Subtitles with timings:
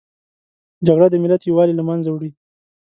[0.87, 2.29] جګړه د ملت یووالي له منځه وړي